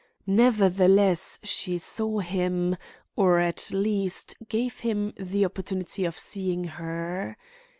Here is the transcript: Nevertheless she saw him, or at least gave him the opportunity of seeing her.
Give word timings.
Nevertheless 0.25 1.37
she 1.43 1.77
saw 1.77 2.17
him, 2.21 2.75
or 3.15 3.37
at 3.39 3.69
least 3.71 4.35
gave 4.49 4.79
him 4.79 5.13
the 5.15 5.45
opportunity 5.45 6.05
of 6.05 6.17
seeing 6.17 6.63
her. 6.63 7.37